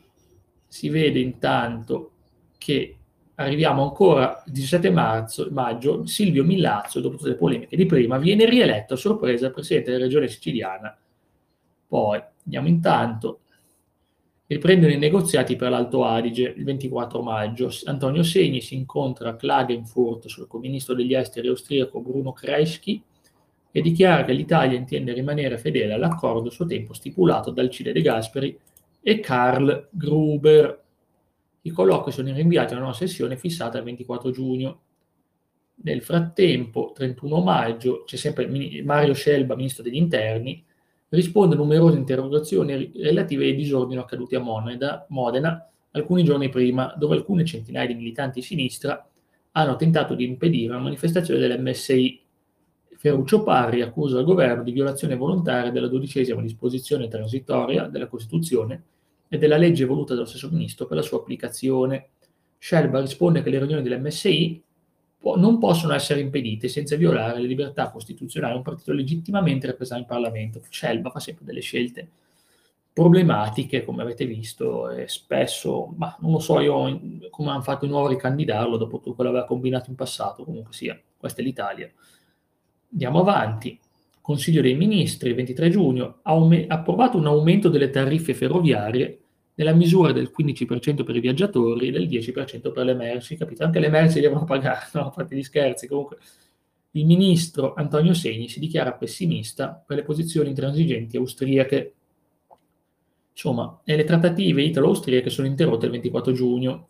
[0.68, 2.12] si vede intanto
[2.58, 2.98] che
[3.36, 8.46] arriviamo ancora il 17 marzo, maggio, Silvio Millazzo, dopo tutte le polemiche di prima, viene
[8.46, 10.98] rieletto a sorpresa presidente della regione siciliana.
[11.88, 13.42] Poi andiamo intanto,
[14.48, 17.70] riprendono i negoziati per l'Alto Adige il 24 maggio.
[17.86, 23.02] Antonio Segni si incontra a Klagenfurt sul ministro degli esteri austriaco Bruno Kreisky
[23.72, 28.02] e dichiara che l'Italia intende rimanere fedele all'accordo a suo tempo stipulato dal Cile De
[28.02, 28.58] Gasperi
[29.02, 30.84] e Karl Gruber.
[31.64, 34.82] I colloqui sono rinviati a una nuova sessione fissata il 24 giugno.
[35.78, 38.48] Nel frattempo, 31 maggio, c'è sempre
[38.84, 40.65] Mario Scelba, ministro degli interni,
[41.16, 47.16] risponde a numerose interrogazioni relative ai disordini accaduti a Modena, Modena alcuni giorni prima, dove
[47.16, 49.08] alcune centinaia di militanti di sinistra
[49.52, 52.26] hanno tentato di impedire una manifestazione dell'MSI
[53.06, 58.84] Ferruccio Parri accusa il governo di violazione volontaria della dodicesima disposizione transitoria della Costituzione
[59.28, 62.10] e della legge voluta dallo stesso ministro per la sua applicazione.
[62.58, 64.64] Scelba risponde che le riunioni dell'MSI
[65.36, 70.62] non possono essere impedite senza violare le libertà costituzionali un partito legittimamente rappresentato in Parlamento.
[70.70, 72.08] Scelba fa sempre delle scelte
[72.94, 77.92] problematiche, come avete visto, e spesso, ma non lo so io come hanno fatto di
[77.92, 81.44] nuovo a ricandidarlo dopo tutto quello che aveva combinato in passato, comunque sia, questa è
[81.44, 81.92] l'Italia.
[82.92, 83.78] Andiamo avanti.
[84.22, 86.34] Consiglio dei Ministri, il 23 giugno, ha
[86.68, 89.20] approvato un aumento delle tariffe ferroviarie
[89.56, 93.38] nella misura del 15% per i viaggiatori e del 10% per le merci.
[93.38, 93.64] Capito?
[93.64, 95.12] Anche le merci devono pagare, no?
[95.12, 95.88] fate gli scherzi.
[95.88, 96.18] Comunque,
[96.92, 101.94] il ministro Antonio Segni si dichiara pessimista per le posizioni intransigenti austriache.
[103.32, 106.88] Insomma, le trattative italo-austriache sono interrotte il 24 giugno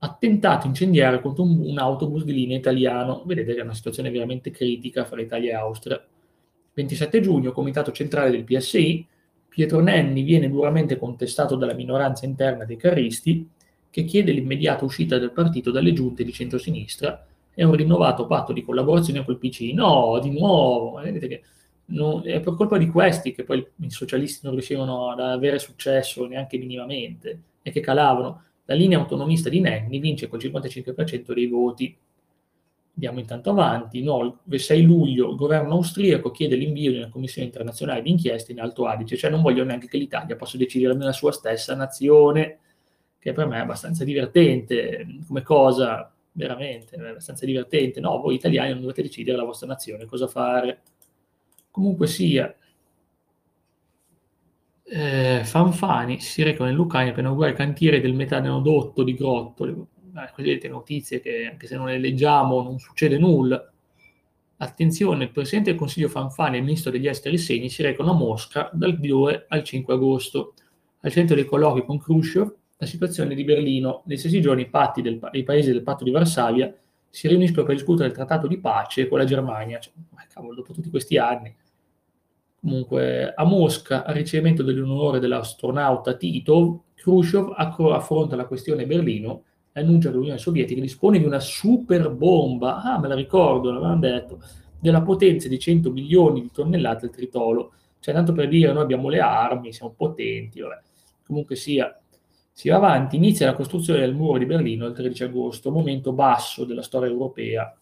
[0.00, 3.22] attentato incendiario contro un, un, autobus di linea italiano.
[3.24, 6.04] Vedete che è una situazione veramente critica fra Italia e Austria.
[6.74, 9.06] 27 giugno, Comitato Centrale del PSI,
[9.48, 13.48] Pietro Nenni viene duramente contestato dalla minoranza interna dei carristi,
[13.90, 18.62] che chiede l'immediata uscita del partito dalle giunte di centrosinistra e un rinnovato patto di
[18.62, 19.72] collaborazione col PC.
[19.72, 21.42] No, di nuovo, vedete
[21.86, 26.26] non, è per colpa di questi che poi i socialisti non riuscivano ad avere successo
[26.26, 31.96] neanche minimamente e che calavano la linea autonomista di Nenni vince col 55% dei voti.
[32.98, 34.02] Andiamo intanto avanti.
[34.02, 38.50] No, il 6 luglio il governo austriaco chiede l'invio di una commissione internazionale di inchieste
[38.50, 42.58] in Alto Adige, cioè non voglio neanche che l'Italia possa decidere nella sua stessa nazione,
[43.20, 48.00] che per me è abbastanza divertente come cosa, veramente, è abbastanza divertente.
[48.00, 50.80] No, voi italiani non dovete decidere la vostra nazione cosa fare.
[51.70, 52.52] Comunque sia,
[54.82, 59.86] eh, Fanfani si recano in Lucania per inaugurare il cantiere del metanodotto di Grottoli.
[60.24, 63.70] Eh, cosiddette notizie che anche se non le leggiamo non succede nulla.
[64.60, 68.14] Attenzione, il Presidente del Consiglio Fanfani e il Ministro degli Esteri Segni si recano a
[68.14, 70.54] Mosca dal 2 al 5 agosto.
[71.00, 74.02] Al centro dei colloqui con Khrushchev, la situazione di Berlino.
[74.06, 76.74] Nei stessi giorni i, del, i paesi del patto di Varsavia
[77.08, 79.78] si riuniscono per discutere il trattato di pace con la Germania.
[79.78, 81.54] Cioè, ma cavolo, dopo tutti questi anni
[82.60, 89.44] Comunque, a Mosca, al ricevimento dell'onore dell'astronauta Tito, Khrushchev affronta la questione Berlino
[89.78, 94.00] e annuncia che l'Unione Sovietica dispone di una super bomba, ah me la ricordo, l'avevano
[94.00, 94.40] detto,
[94.78, 97.72] della potenza di 100 milioni di tonnellate al tritolo.
[98.00, 100.80] Cioè, tanto per dire, noi abbiamo le armi, siamo potenti, vabbè.
[101.26, 102.00] Comunque sia,
[102.52, 106.64] si va avanti, inizia la costruzione del muro di Berlino il 13 agosto, momento basso
[106.64, 107.76] della storia europea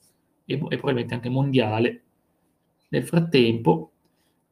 [0.44, 2.02] e, e probabilmente anche mondiale.
[2.88, 3.92] Nel frattempo,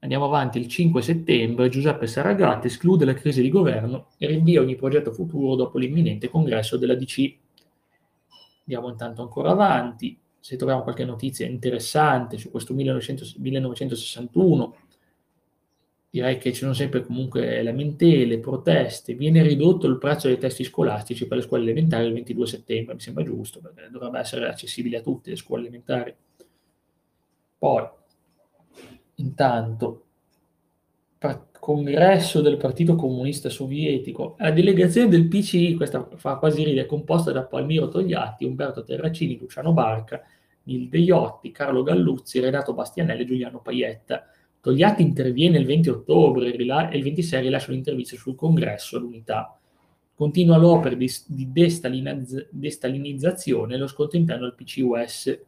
[0.04, 4.76] Andiamo avanti, il 5 settembre Giuseppe Saragatti esclude la crisi di governo e rinvia ogni
[4.76, 7.34] progetto futuro dopo l'imminente congresso della DC.
[8.66, 14.76] Andiamo intanto ancora avanti, se troviamo qualche notizia interessante su questo 1900, 1961,
[16.10, 21.26] direi che ci sono sempre comunque lamentele, proteste, viene ridotto il prezzo dei testi scolastici
[21.26, 25.00] per le scuole elementari il 22 settembre, mi sembra giusto, perché dovrebbe essere accessibile a
[25.00, 26.14] tutte le scuole elementari.
[27.56, 27.88] Poi,
[29.16, 30.04] intanto,
[31.64, 37.44] congresso del Partito Comunista Sovietico, la delegazione del PCI, questa fa quasi ridere, composta da
[37.44, 40.22] Palmiro Togliatti, Umberto Terracini, Luciano Barca,
[40.64, 44.26] Nilde Iotti, Carlo Galluzzi, Renato Bastianelli e Giuliano Paietta.
[44.60, 49.58] Togliatti interviene il 20 ottobre e il 26 rilascia un'intervista sul congresso all'unità.
[50.14, 55.40] Continua l'opera di destalinizzazione e lo scontro interno al PCUS,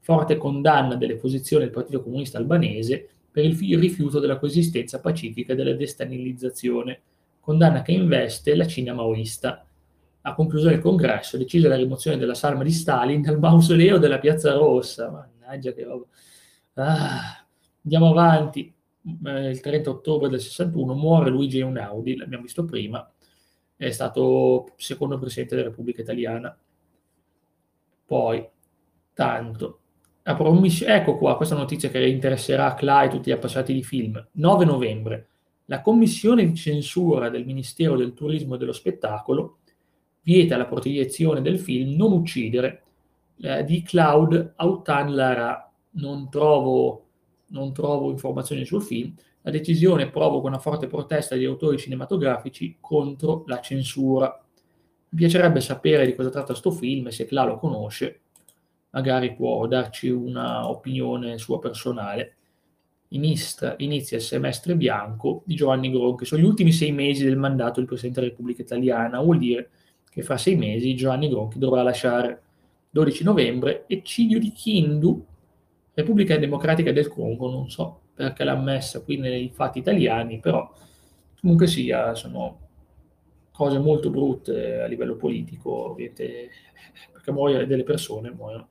[0.00, 5.52] forte condanna delle posizioni del Partito Comunista Albanese per il, il rifiuto della coesistenza pacifica
[5.52, 7.00] e della destalinizzazione,
[7.40, 9.64] condanna che investe la Cina maoista.
[10.22, 14.52] A conclusione del congresso decise la rimozione della salma di Stalin dal mausoleo della Piazza
[14.52, 15.10] Rossa.
[15.10, 16.04] Mannaggia che roba.
[16.74, 17.40] Ah
[17.82, 18.72] Andiamo avanti,
[19.24, 23.10] eh, il 30 ottobre del 61 muore Luigi Einaudi, l'abbiamo visto prima,
[23.74, 26.56] è stato secondo presidente della Repubblica Italiana.
[28.04, 28.46] Poi,
[29.14, 29.78] tanto,
[30.22, 34.28] ecco qua, questa notizia che interesserà Cla e tutti gli appassionati di film.
[34.32, 35.28] 9 novembre,
[35.66, 39.58] la commissione di censura del Ministero del Turismo e dello Spettacolo
[40.22, 42.82] vieta la proiezione del film Non uccidere
[43.40, 45.72] eh, di Claude Autan Lara.
[45.92, 47.06] Non trovo
[47.50, 53.44] non trovo informazioni sul film, la decisione provoca una forte protesta degli autori cinematografici contro
[53.46, 54.44] la censura.
[55.10, 58.20] Mi piacerebbe sapere di cosa tratta questo film, se Cla lo conosce,
[58.90, 62.36] magari può darci un'opinione sua personale.
[63.08, 66.24] Inizia, inizia il semestre bianco di Giovanni Gronchi.
[66.24, 69.70] Sono gli ultimi sei mesi del mandato del Presidente della Repubblica Italiana, vuol dire
[70.10, 72.42] che fra sei mesi Giovanni Gronchi dovrà lasciare
[72.90, 75.24] 12 novembre, eccidio di Kindu,
[75.94, 80.70] Repubblica Democratica del Congo, non so perché l'ha messa qui nei fatti italiani, però
[81.40, 82.68] comunque sia, sono
[83.50, 86.50] cose molto brutte a livello politico, ovviamente,
[87.12, 88.68] perché muoiono delle persone, muoiono.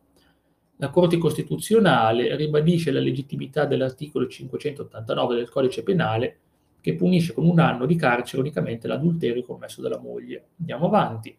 [0.82, 6.38] La Corte Costituzionale ribadisce la legittimità dell'articolo 589 del Codice Penale
[6.80, 10.52] che punisce con un anno di carcere unicamente l'adulterio commesso dalla moglie.
[10.58, 11.36] Andiamo avanti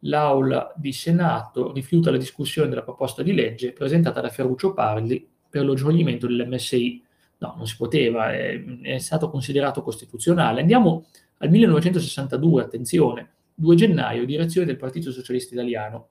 [0.00, 5.62] l'Aula di Senato rifiuta la discussione della proposta di legge presentata da Ferruccio Parli per
[5.66, 7.04] lo scioglimento dell'MSI.
[7.38, 10.62] No, non si poteva, è, è stato considerato costituzionale.
[10.62, 11.04] Andiamo
[11.38, 16.08] al 1962, attenzione, 2 gennaio, direzione del Partito Socialista Italiano,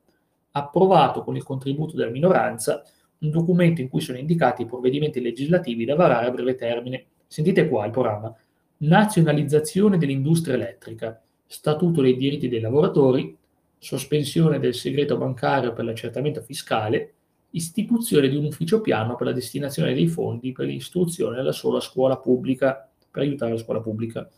[0.57, 2.81] approvato con il contributo della minoranza
[3.19, 7.05] un documento in cui sono indicati i provvedimenti legislativi da varare a breve termine.
[7.27, 8.33] Sentite qua il programma.
[8.77, 13.35] Nazionalizzazione dell'industria elettrica, statuto dei diritti dei lavoratori,
[13.77, 17.13] sospensione del segreto bancario per l'accertamento fiscale,
[17.51, 22.17] istituzione di un ufficio piano per la destinazione dei fondi per l'istruzione alla sola scuola
[22.17, 24.29] pubblica, per aiutare la scuola pubblica.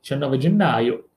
[0.00, 1.08] 19 gennaio,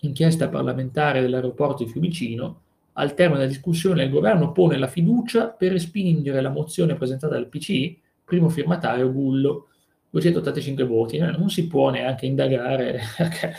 [0.00, 2.60] inchiesta parlamentare dell'aeroporto di Fiumicino,
[2.94, 7.48] al termine della discussione il governo pone la fiducia per respingere la mozione presentata dal
[7.48, 9.68] PCI, primo firmatario Gullo,
[10.10, 11.16] 285 voti.
[11.16, 13.54] Eh, non si può neanche indagare perché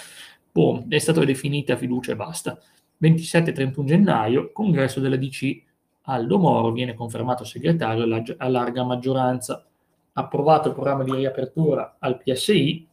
[0.52, 2.58] boh, è stata definita fiducia e basta.
[3.02, 5.62] 27-31 gennaio, congresso della DC.
[6.04, 8.04] Aldo Moro viene confermato segretario
[8.38, 9.66] a larga maggioranza.
[10.14, 12.88] Approvato il programma di riapertura al PSI.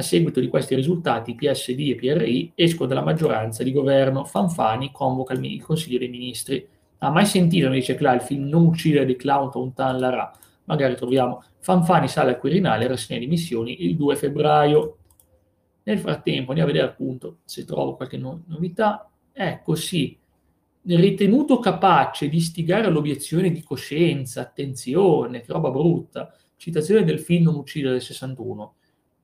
[0.00, 4.24] A seguito di questi risultati, PSD e PRI escono dalla maggioranza di governo.
[4.24, 6.66] Fanfani convoca il Consiglio dei Ministri.
[7.00, 10.32] Ha mai sentito, mi dice Cla, il film Non uccidere di Clown Tontan Lara?
[10.64, 11.44] Magari troviamo.
[11.58, 14.96] Fanfani sale al Quirinale e rassegna di missioni il 2 febbraio.
[15.82, 19.06] Nel frattempo andiamo a vedere appunto se trovo qualche no- novità.
[19.30, 20.16] Ecco sì,
[20.80, 27.56] ritenuto capace di istigare l'obiezione di coscienza, attenzione, che roba brutta, citazione del film Non
[27.56, 28.76] uccidere del 61,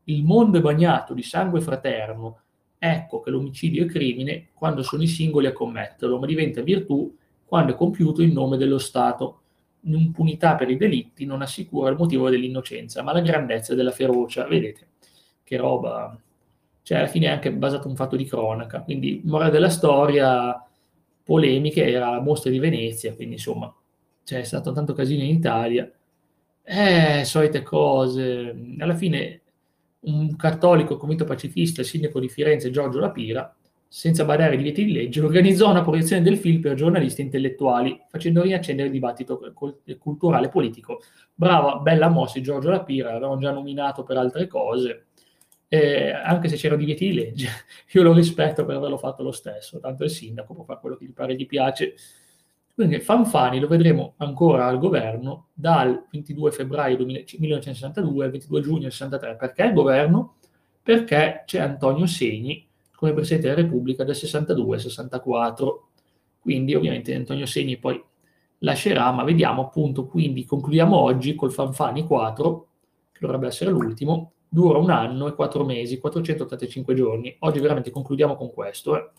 [0.09, 2.41] il mondo è bagnato di sangue fraterno,
[2.79, 7.73] ecco che l'omicidio è crimine quando sono i singoli a commetterlo, ma diventa virtù quando
[7.73, 9.41] è compiuto in nome dello Stato.
[9.81, 14.47] L'impunità per i delitti non assicura il motivo dell'innocenza, ma la grandezza della ferocia.
[14.47, 14.89] Vedete
[15.45, 16.19] che roba
[16.87, 20.65] cioè alla fine è anche basato un fatto di cronaca, quindi morale della storia,
[21.25, 23.75] polemiche, era la mostra di Venezia, quindi insomma
[24.23, 25.91] c'è stato tanto casino in Italia,
[26.63, 29.41] eh, solite cose, alla fine
[30.07, 33.55] un cattolico convinto pacifista, il sindaco di Firenze Giorgio Lapira,
[33.89, 38.43] senza badare ai divieti di legge, organizzò una proiezione del film per giornalisti intellettuali, facendo
[38.43, 39.41] riaccendere il dibattito
[39.99, 41.01] culturale e politico.
[41.35, 45.07] Brava, bella mossa Giorgio Lapira, l'avevano già nominato per altre cose,
[45.69, 47.49] eh, anche se c'erano divieti di legge,
[47.93, 51.07] io lo rispetto per averlo fatto lo stesso, tanto il sindaco può fare quello che
[51.07, 51.95] gli pare gli piace.
[52.77, 59.37] Quindi Fanfani lo vedremo ancora al governo dal 22 febbraio 1962 al 22 giugno 1963.
[59.37, 60.35] Perché al governo?
[60.83, 65.89] Perché c'è Antonio Segni come Presidente della Repubblica dal 62 al 64.
[66.39, 67.99] Quindi ovviamente Antonio Segni poi
[68.59, 72.69] lascerà, ma vediamo appunto, quindi concludiamo oggi col Fanfani 4,
[73.11, 77.35] che dovrebbe essere l'ultimo, dura un anno e quattro mesi, 485 giorni.
[77.39, 78.99] Oggi veramente concludiamo con questo.
[78.99, 79.11] Eh.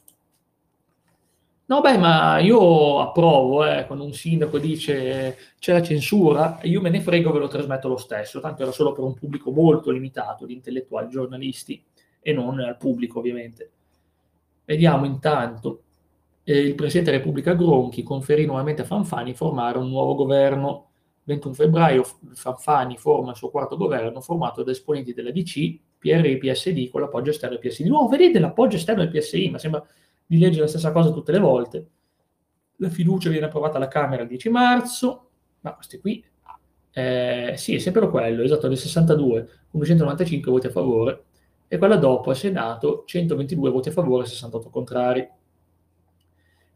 [1.70, 6.90] No, beh, ma io approvo eh, quando un sindaco dice c'è la censura, io me
[6.90, 10.46] ne frego, ve lo trasmetto lo stesso, tanto era solo per un pubblico molto limitato
[10.46, 11.84] di intellettuali, giornalisti
[12.22, 13.72] e non al pubblico ovviamente.
[14.64, 15.82] Vediamo intanto,
[16.46, 20.86] eh, il Presidente della Repubblica Gronchi conferì nuovamente a Fanfani formare un nuovo governo.
[21.24, 26.38] 21 febbraio Fanfani forma il suo quarto governo formato da esponenti della DC, PRI e
[26.38, 27.84] PSD con l'appoggio esterno del PSI.
[27.84, 29.86] Di nuovo, vedete l'appoggio esterno del PSI, ma sembra
[30.28, 31.88] di leggere la stessa cosa tutte le volte.
[32.76, 35.30] La fiducia viene approvata alla Camera il 10 marzo,
[35.62, 36.24] ma questi qui,
[36.92, 41.24] eh, sì, è sempre quello, esatto, del 62, con 295 voti a favore,
[41.68, 45.28] e quella dopo al Senato 122 voti a favore e 68 contrari.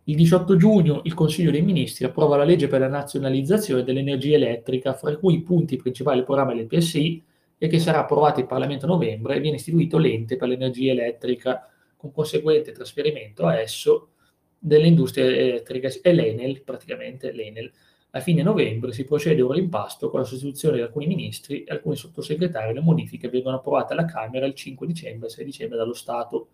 [0.05, 4.93] Il 18 giugno il Consiglio dei Ministri approva la legge per la nazionalizzazione dell'energia elettrica,
[4.93, 7.23] fra cui i punti principali del programma del PSI
[7.57, 11.69] e che sarà approvato in Parlamento a novembre e viene istituito l'ente per l'energia elettrica
[12.01, 14.13] con conseguente trasferimento a esso
[14.57, 17.71] delle industrie elettriche e l'Enel, praticamente l'Enel.
[18.13, 21.71] A fine novembre si procede a un rimpasto con la sostituzione di alcuni ministri e
[21.71, 22.73] alcuni sottosegretari.
[22.73, 26.47] Le modifiche vengono approvate alla Camera il 5 dicembre e 6 dicembre dallo Stato,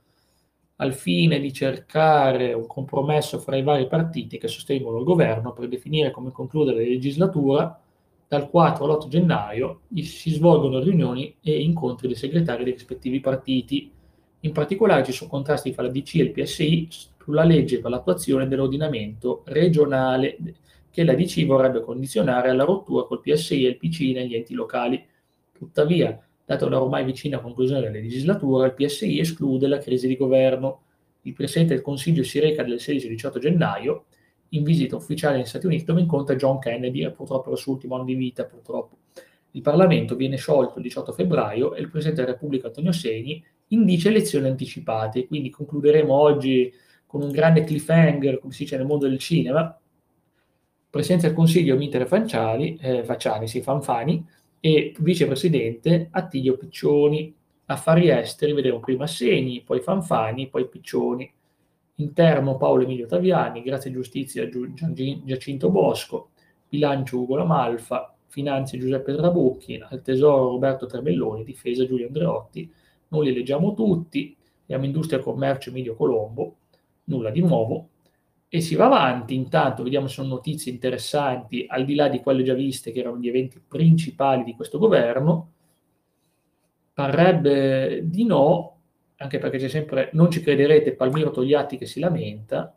[0.76, 5.70] al fine di cercare un compromesso fra i vari partiti che sostengono il governo per
[5.70, 7.82] definire come concludere la legislatura.
[8.28, 13.90] Dal 4 all'8 gennaio si svolgono riunioni e incontri dei segretari dei rispettivi partiti
[14.42, 16.88] in particolare ci sono contrasti fra la DC e il PSI
[17.22, 20.38] sulla legge per l'attuazione dell'ordinamento regionale
[20.90, 25.04] che la DC vorrebbe condizionare alla rottura col PSI e il PC negli enti locali.
[25.52, 30.84] Tuttavia, data la ormai vicina conclusione della legislatura, il PSI esclude la crisi di governo.
[31.24, 34.06] Il Presidente del Consiglio si reca del 16-18 gennaio
[34.50, 38.06] in visita ufficiale negli Stati Uniti dove incontra John Kennedy, purtroppo il suo ultimo anno
[38.06, 38.98] di vita, purtroppo.
[39.52, 44.10] Il Parlamento viene sciolto il 18 febbraio e il Presidente della Repubblica Antonio Segni indice
[44.10, 45.28] elezioni anticipate.
[45.28, 46.72] Quindi concluderemo oggi
[47.06, 49.78] con un grande cliffhanger, come si dice nel mondo del cinema.
[50.90, 54.26] Presidente del Consiglio Mitere Fanciani, eh, Facciani, sì, Fanfani,
[54.60, 57.34] e vicepresidente Attilio Piccioni.
[57.66, 61.32] Affari esteri, vedremo prima Segni, poi Fanfani, poi Piccioni.
[62.00, 66.30] Interno Paolo Emilio Taviani, Grazia e Giustizia Giacinto Bosco,
[66.70, 72.72] Bilancio Ugo Lamalfa, Finanze Giuseppe Trabucchi, al Tesoro Roberto Tremelloni, Difesa Giulio Andreotti,
[73.10, 76.56] noi li leggiamo tutti, abbiamo Industria Commercio Emilio Colombo,
[77.06, 77.90] nulla di nuovo,
[78.50, 82.44] e si va avanti, intanto vediamo se sono notizie interessanti, al di là di quelle
[82.44, 85.52] già viste che erano gli eventi principali di questo governo,
[86.94, 88.76] parrebbe di no,
[89.18, 92.74] anche perché c'è sempre, non ci crederete, Palmiro Togliatti che si lamenta,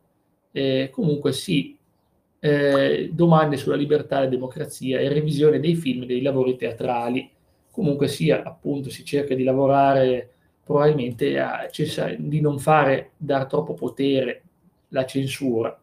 [0.50, 1.76] eh, comunque sì,
[2.40, 7.30] eh, domande sulla libertà e la democrazia e revisione dei film e dei lavori teatrali
[7.70, 10.30] comunque sia, appunto, si cerca di lavorare
[10.62, 14.42] probabilmente a cessare, di non fare dar troppo potere
[14.88, 15.76] la censura,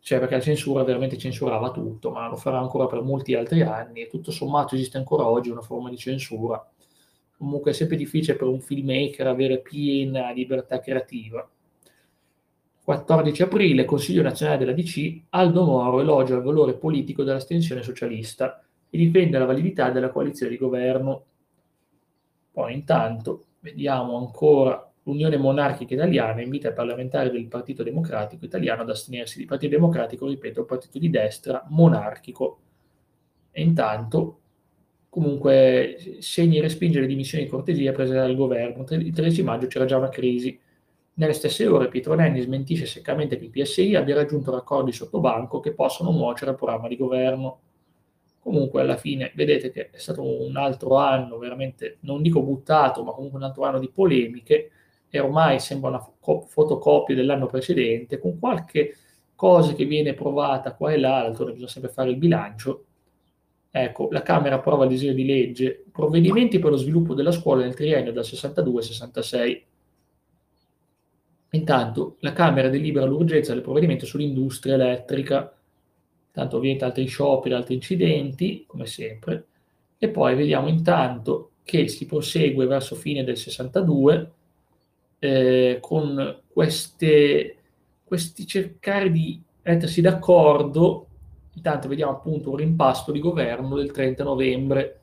[0.00, 4.02] cioè perché la censura veramente censurava tutto, ma lo farà ancora per molti altri anni
[4.02, 6.64] e tutto sommato esiste ancora oggi una forma di censura.
[7.36, 11.48] Comunque è sempre difficile per un filmmaker avere piena libertà creativa.
[12.84, 18.62] 14 aprile, Consiglio nazionale della DC, Aldo Moro elogia il valore politico dell'astensione socialista
[18.94, 21.24] e difende la validità della coalizione di governo.
[22.52, 28.90] Poi intanto vediamo ancora l'Unione Monarchica Italiana invita i parlamentari del Partito Democratico Italiano ad
[28.90, 32.58] astenersi di Partito Democratico, ripeto, un partito di destra monarchico.
[33.50, 34.40] E intanto
[35.08, 38.84] comunque segni respinge le dimissioni di cortesia prese dal governo.
[38.90, 40.60] Il 13 maggio c'era già una crisi.
[41.14, 45.60] Nelle stesse ore Pietro Nenni smentisce seccamente che il PSI abbia raggiunto raccordi sotto banco
[45.60, 47.60] che possono nuocere al programma di governo.
[48.42, 53.12] Comunque alla fine vedete che è stato un altro anno veramente, non dico buttato, ma
[53.12, 54.70] comunque un altro anno di polemiche
[55.08, 58.96] e ormai sembra una fo- fotocopia dell'anno precedente, con qualche
[59.36, 62.84] cosa che viene provata qua e là, d'altronde bisogna sempre fare il bilancio.
[63.70, 67.74] Ecco, la Camera approva il disegno di legge provvedimenti per lo sviluppo della scuola nel
[67.74, 69.66] triennio dal 62 al 66.
[71.50, 75.56] Intanto la Camera delibera l'urgenza del provvedimento sull'industria elettrica
[76.32, 79.46] tanto ovviamente altri scioperi, altri incidenti, come sempre,
[79.98, 84.32] e poi vediamo intanto che si prosegue verso fine del 62
[85.20, 87.56] eh, con queste,
[88.02, 91.06] questi cercare di mettersi d'accordo,
[91.54, 94.98] intanto vediamo appunto un rimpasto di governo del 30 novembre.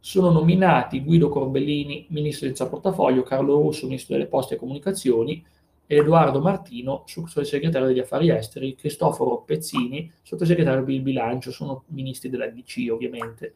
[0.00, 5.44] Sono nominati Guido Corbellini, ministro senza portafoglio, Carlo Russo, ministro delle poste e comunicazioni,
[5.92, 12.86] Edoardo Martino, sottosegretario degli affari esteri, Cristoforo Pezzini, sottosegretario del bilancio, sono ministri della DC
[12.92, 13.54] ovviamente.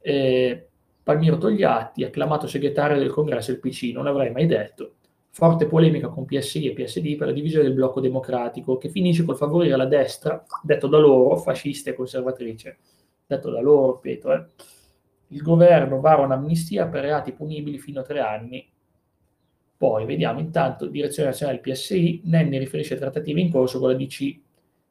[0.00, 0.66] Eh,
[1.00, 4.94] Palmiro Togliatti, acclamato segretario del congresso del PC, non l'avrei mai detto.
[5.30, 9.36] Forte polemica con PSI e PSD per la divisione del blocco democratico, che finisce col
[9.36, 12.78] favorire la destra, detto da loro, fascista e conservatrice.
[13.24, 14.44] Detto da loro, ripeto, eh.
[15.28, 18.69] il governo vara un'amnistia per reati punibili fino a tre anni.
[19.80, 24.38] Poi vediamo intanto, direzione nazionale del PSI, Nenni riferisce trattative in corso con la DC.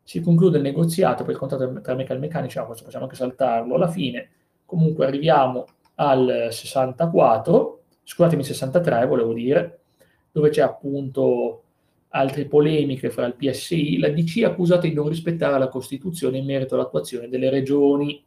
[0.01, 3.75] Si conclude il negoziato per il contratto tra meccanici, ah, questo possiamo anche saltarlo.
[3.75, 4.29] Alla fine,
[4.65, 9.81] comunque, arriviamo al 64, scusatemi 63 volevo dire,
[10.31, 11.65] dove c'è appunto
[12.07, 16.45] altre polemiche fra il PSI, la DC è accusata di non rispettare la Costituzione in
[16.45, 18.23] merito all'attuazione delle regioni,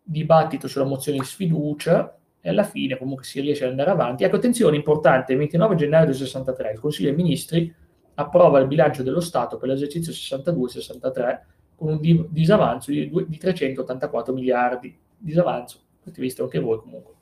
[0.00, 2.16] dibattito sulla mozione di sfiducia
[2.46, 4.22] e alla fine comunque si riesce ad andare avanti.
[4.22, 7.74] Ecco, attenzione, importante, il 29 gennaio del 63 il Consiglio dei Ministri
[8.14, 11.40] approva il bilancio dello Stato per l'esercizio 62-63
[11.74, 17.14] con un disavanzo di, di 384 miliardi, disavanzo avete visto anche voi comunque,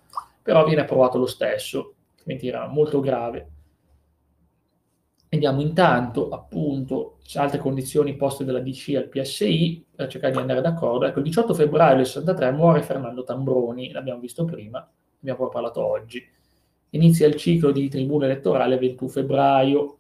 [0.43, 3.49] però viene approvato lo stesso, quindi era molto grave.
[5.31, 11.07] Vediamo intanto, appunto, altre condizioni poste dalla DC al PSI per cercare di andare d'accordo.
[11.07, 14.87] Ecco, il 18 febbraio del 63 muore Fernando Tambroni, l'abbiamo visto prima,
[15.25, 16.25] abbiamo proprio parlato oggi.
[16.91, 19.97] Inizia il ciclo di tribuna elettorale il 21 febbraio,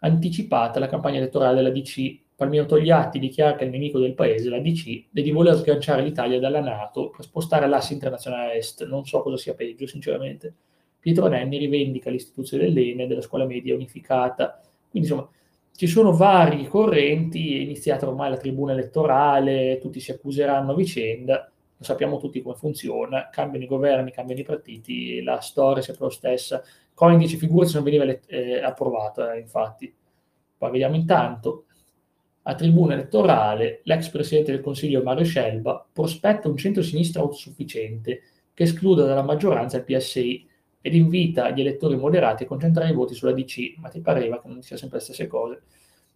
[0.00, 4.58] anticipata la campagna elettorale della DC Palmiro Togliatti dichiara che il nemico del paese, la
[4.58, 8.86] DC, è di voler sganciare l'Italia dalla Nato per spostare l'asse internazionale est.
[8.86, 10.54] Non so cosa sia peggio, sinceramente.
[11.00, 14.60] Pietro Nenni rivendica l'istituzione dell'ENE, della scuola media unificata.
[14.90, 15.26] Quindi, insomma,
[15.74, 21.50] ci sono vari correnti, è iniziata ormai la tribuna elettorale, tutti si accuseranno a vicenda,
[21.78, 26.06] lo sappiamo tutti come funziona, cambiano i governi, cambiano i partiti, la storia è sempre
[26.06, 26.62] la stessa.
[26.94, 29.94] Coin dice, figurati se non veniva eh, approvata, infatti.
[30.58, 31.66] Poi vediamo intanto,
[32.42, 38.22] a tribuna elettorale, l'ex presidente del Consiglio Mario Scelba prospetta un centro-sinistra autosufficiente
[38.54, 40.48] che escluda dalla maggioranza il PSI
[40.80, 44.48] ed invita gli elettori moderati a concentrare i voti sulla DC, ma ti pareva che
[44.48, 45.62] non sia sempre le stesse cose.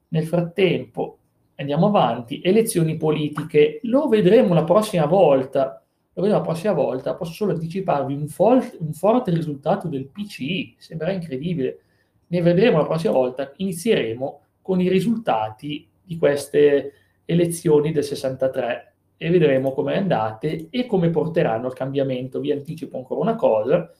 [0.09, 1.19] Nel frattempo,
[1.61, 7.33] andiamo avanti, elezioni politiche, lo vedremo la prossima volta, lo vedremo la prossima volta, posso
[7.33, 11.81] solo anticiparvi un, fol- un forte risultato del PCI, sembra incredibile,
[12.29, 16.93] ne vedremo la prossima volta, inizieremo con i risultati di queste
[17.25, 22.41] elezioni del 63 e vedremo come andate e come porteranno al cambiamento.
[22.41, 23.93] Vi anticipo ancora una cosa,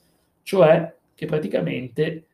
[0.43, 2.30] cioè che praticamente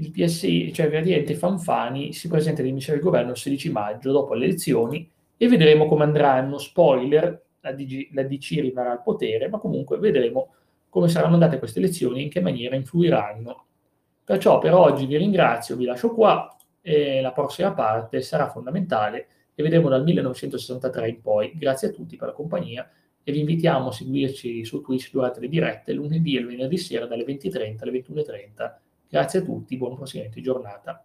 [0.00, 4.34] il PSI, cioè praticamente Fanfani, si presenta in dimissione del governo il 16 maggio dopo
[4.34, 6.58] le elezioni e vedremo come andranno.
[6.58, 10.54] Spoiler, la, DG, la DC rimarrà al potere, ma comunque vedremo
[10.88, 13.64] come saranno andate queste elezioni e in che maniera influiranno.
[14.24, 19.62] Perciò per oggi vi ringrazio, vi lascio qua e la prossima parte sarà fondamentale e
[19.62, 21.52] vedremo dal 1963 in poi.
[21.56, 22.88] Grazie a tutti per la compagnia
[23.24, 27.24] e vi invitiamo a seguirci su Twitch durante le dirette lunedì e venerdì sera dalle
[27.24, 28.87] 20.30 alle 21.30.
[29.08, 31.02] Grazie a tutti, buon proseguimento giornata.